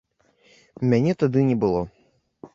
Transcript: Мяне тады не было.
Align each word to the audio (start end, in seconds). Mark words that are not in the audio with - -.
Мяне 0.95 1.13
тады 1.25 1.39
не 1.51 1.57
было. 1.67 1.81